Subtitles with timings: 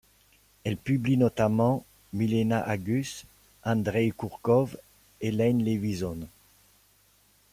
[0.63, 3.23] Elles publient notamment Milena Agus,
[3.63, 4.75] Andreï Kourkov
[5.21, 6.17] et Iain Levison.